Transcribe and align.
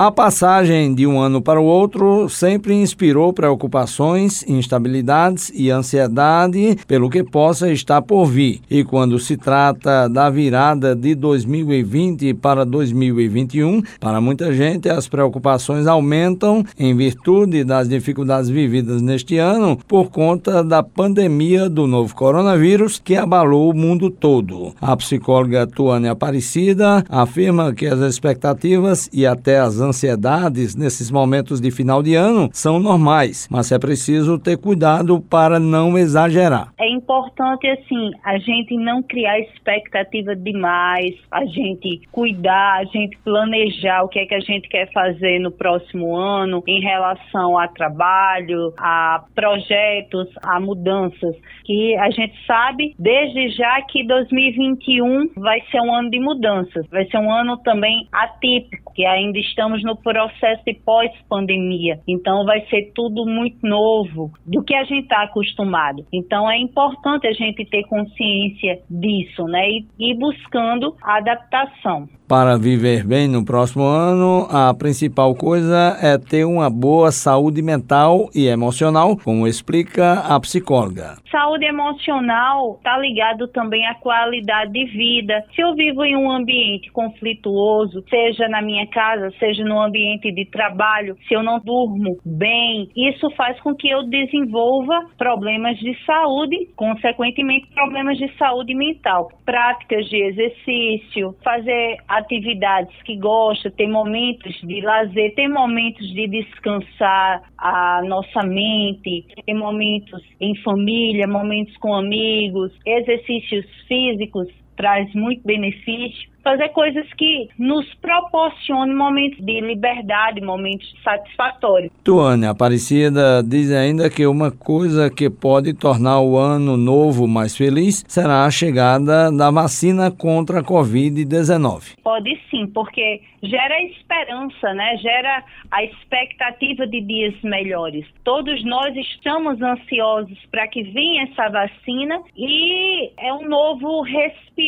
A 0.00 0.12
passagem 0.12 0.94
de 0.94 1.08
um 1.08 1.20
ano 1.20 1.42
para 1.42 1.60
o 1.60 1.64
outro 1.64 2.28
sempre 2.28 2.72
inspirou 2.72 3.32
preocupações, 3.32 4.44
instabilidades 4.46 5.50
e 5.52 5.70
ansiedade 5.70 6.78
pelo 6.86 7.10
que 7.10 7.24
possa 7.24 7.68
estar 7.72 8.00
por 8.02 8.26
vir. 8.26 8.60
E 8.70 8.84
quando 8.84 9.18
se 9.18 9.36
trata 9.36 10.06
da 10.06 10.30
virada 10.30 10.94
de 10.94 11.16
2020 11.16 12.32
para 12.34 12.64
2021, 12.64 13.82
para 13.98 14.20
muita 14.20 14.52
gente 14.52 14.88
as 14.88 15.08
preocupações 15.08 15.88
aumentam 15.88 16.64
em 16.78 16.96
virtude 16.96 17.64
das 17.64 17.88
dificuldades 17.88 18.48
vividas 18.48 19.02
neste 19.02 19.36
ano 19.36 19.76
por 19.88 20.12
conta 20.12 20.62
da 20.62 20.80
pandemia 20.80 21.68
do 21.68 21.88
novo 21.88 22.14
coronavírus 22.14 23.02
que 23.04 23.16
abalou 23.16 23.68
o 23.68 23.76
mundo 23.76 24.10
todo. 24.10 24.72
A 24.80 24.96
psicóloga 24.96 25.66
Tuane 25.66 26.06
Aparecida 26.06 27.04
afirma 27.08 27.74
que 27.74 27.88
as 27.88 27.98
expectativas 27.98 29.10
e 29.12 29.26
até 29.26 29.58
as 29.58 29.87
ansiedades 29.88 30.76
nesses 30.76 31.10
momentos 31.10 31.60
de 31.60 31.70
final 31.70 32.02
de 32.02 32.14
ano 32.14 32.48
são 32.52 32.78
normais, 32.78 33.48
mas 33.50 33.72
é 33.72 33.78
preciso 33.78 34.38
ter 34.38 34.56
cuidado 34.56 35.20
para 35.20 35.58
não 35.58 35.96
exagerar. 35.96 36.72
É 36.78 36.88
importante, 36.88 37.66
assim, 37.66 38.10
a 38.24 38.38
gente 38.38 38.76
não 38.76 39.02
criar 39.02 39.38
expectativa 39.40 40.36
demais, 40.36 41.14
a 41.30 41.44
gente 41.44 42.02
cuidar, 42.12 42.80
a 42.80 42.84
gente 42.84 43.16
planejar 43.18 44.02
o 44.02 44.08
que 44.08 44.18
é 44.18 44.26
que 44.26 44.34
a 44.34 44.40
gente 44.40 44.68
quer 44.68 44.90
fazer 44.92 45.38
no 45.38 45.50
próximo 45.50 46.16
ano 46.16 46.62
em 46.66 46.80
relação 46.80 47.58
a 47.58 47.68
trabalho, 47.68 48.72
a 48.78 49.24
projetos, 49.34 50.28
a 50.42 50.60
mudanças, 50.60 51.34
que 51.64 51.96
a 51.96 52.10
gente 52.10 52.34
sabe 52.46 52.94
desde 52.98 53.50
já 53.50 53.80
que 53.82 54.06
2021 54.06 55.30
vai 55.36 55.60
ser 55.70 55.80
um 55.80 55.94
ano 55.94 56.10
de 56.10 56.20
mudanças, 56.20 56.86
vai 56.90 57.04
ser 57.06 57.18
um 57.18 57.32
ano 57.32 57.56
também 57.58 58.06
atípico, 58.12 58.92
que 58.94 59.04
ainda 59.04 59.38
estamos 59.38 59.77
no 59.82 59.96
processo 59.96 60.62
de 60.64 60.74
pós-pandemia. 60.74 62.00
Então 62.06 62.44
vai 62.44 62.60
ser 62.66 62.92
tudo 62.94 63.26
muito 63.26 63.58
novo 63.66 64.32
do 64.46 64.62
que 64.62 64.74
a 64.74 64.84
gente 64.84 65.02
está 65.02 65.22
acostumado. 65.22 66.04
Então 66.12 66.50
é 66.50 66.58
importante 66.58 67.26
a 67.26 67.32
gente 67.32 67.64
ter 67.64 67.84
consciência 67.84 68.80
disso, 68.88 69.44
né? 69.44 69.68
E 69.68 70.10
ir 70.10 70.14
buscando 70.18 70.94
a 71.02 71.16
adaptação. 71.18 72.08
Para 72.28 72.58
viver 72.58 73.06
bem 73.06 73.26
no 73.26 73.42
próximo 73.42 73.84
ano, 73.84 74.46
a 74.50 74.74
principal 74.74 75.34
coisa 75.34 75.96
é 76.02 76.18
ter 76.18 76.44
uma 76.44 76.68
boa 76.68 77.10
saúde 77.10 77.62
mental 77.62 78.28
e 78.34 78.46
emocional, 78.46 79.16
como 79.16 79.46
explica 79.46 80.20
a 80.20 80.38
psicóloga. 80.38 81.16
Saúde 81.30 81.64
emocional 81.64 82.74
está 82.76 82.98
ligado 82.98 83.48
também 83.48 83.86
à 83.86 83.94
qualidade 83.94 84.72
de 84.72 84.84
vida. 84.86 85.42
Se 85.54 85.62
eu 85.62 85.74
vivo 85.74 86.04
em 86.04 86.16
um 86.16 86.30
ambiente 86.30 86.92
conflituoso, 86.92 88.04
seja 88.10 88.46
na 88.46 88.60
minha 88.60 88.86
casa, 88.88 89.30
seja 89.38 89.64
no 89.68 89.80
ambiente 89.80 90.32
de 90.32 90.44
trabalho, 90.46 91.16
se 91.26 91.34
eu 91.34 91.42
não 91.42 91.60
durmo 91.60 92.16
bem, 92.24 92.88
isso 92.96 93.30
faz 93.36 93.60
com 93.60 93.74
que 93.74 93.88
eu 93.88 94.02
desenvolva 94.08 95.08
problemas 95.16 95.78
de 95.78 95.94
saúde, 96.04 96.68
consequentemente 96.74 97.68
problemas 97.74 98.18
de 98.18 98.28
saúde 98.36 98.74
mental. 98.74 99.28
Práticas 99.44 100.08
de 100.08 100.16
exercício, 100.16 101.34
fazer 101.44 101.98
atividades 102.08 102.94
que 103.02 103.16
gosta, 103.16 103.70
ter 103.70 103.86
momentos 103.86 104.54
de 104.62 104.80
lazer, 104.80 105.34
ter 105.34 105.48
momentos 105.48 106.06
de 106.12 106.26
descansar 106.26 107.42
a 107.58 108.02
nossa 108.04 108.42
mente, 108.42 109.26
ter 109.44 109.54
momentos 109.54 110.22
em 110.40 110.54
família, 110.62 111.26
momentos 111.26 111.76
com 111.76 111.94
amigos, 111.94 112.72
exercícios 112.86 113.66
físicos 113.86 114.48
traz 114.78 115.12
muito 115.12 115.42
benefício 115.44 116.30
fazer 116.48 116.68
coisas 116.70 117.06
que 117.14 117.48
nos 117.58 117.84
proporcionem 117.96 118.94
momentos 118.94 119.44
de 119.44 119.60
liberdade, 119.60 120.40
momentos 120.40 120.90
satisfatórios. 121.04 121.92
Tuane 122.02 122.46
Aparecida 122.46 123.42
diz 123.42 123.70
ainda 123.70 124.08
que 124.08 124.26
uma 124.26 124.50
coisa 124.50 125.10
que 125.10 125.28
pode 125.28 125.74
tornar 125.74 126.20
o 126.20 126.38
ano 126.38 126.76
novo 126.76 127.28
mais 127.28 127.54
feliz 127.54 128.02
será 128.08 128.46
a 128.46 128.50
chegada 128.50 129.30
da 129.30 129.50
vacina 129.50 130.10
contra 130.10 130.60
a 130.60 130.64
Covid-19. 130.64 131.96
Pode 132.02 132.40
sim, 132.50 132.66
porque 132.68 133.20
gera 133.42 133.82
esperança, 133.82 134.72
né? 134.72 134.96
Gera 134.96 135.44
a 135.70 135.84
expectativa 135.84 136.86
de 136.86 137.00
dias 137.02 137.34
melhores. 137.42 138.06
Todos 138.24 138.64
nós 138.64 138.96
estamos 138.96 139.60
ansiosos 139.60 140.38
para 140.50 140.66
que 140.68 140.82
venha 140.82 141.24
essa 141.24 141.48
vacina 141.50 142.22
e 142.36 143.10
é 143.18 143.32
um 143.34 143.46
novo 143.48 144.02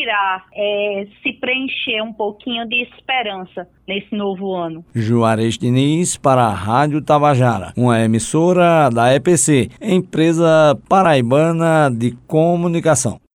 respirar, 0.01 0.45
é 0.53 1.07
se 1.21 1.33
preencher 1.33 1.61
encher 1.61 2.01
um 2.01 2.13
pouquinho 2.13 2.67
de 2.67 2.83
esperança 2.83 3.67
nesse 3.87 4.15
novo 4.15 4.53
ano. 4.53 4.83
Juarez 4.93 5.57
Diniz 5.57 6.17
para 6.17 6.43
a 6.43 6.53
Rádio 6.53 7.01
Tabajara, 7.01 7.71
uma 7.77 7.99
emissora 7.99 8.89
da 8.89 9.13
EPC, 9.13 9.69
empresa 9.81 10.77
paraibana 10.89 11.89
de 11.89 12.11
comunicação. 12.27 13.20